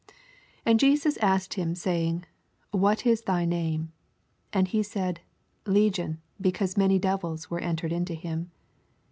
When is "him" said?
1.53-1.75, 8.15-8.49